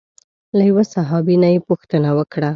له 0.57 0.63
یوه 0.69 0.83
صحابي 0.93 1.35
نه 1.43 1.49
یې 1.53 1.59
پوښتنه 1.69 2.09
وکړه. 2.17 2.49